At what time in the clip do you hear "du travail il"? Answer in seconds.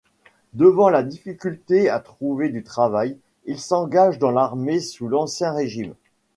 2.49-3.59